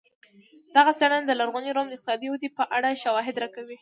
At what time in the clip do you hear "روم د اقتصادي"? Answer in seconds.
1.73-2.27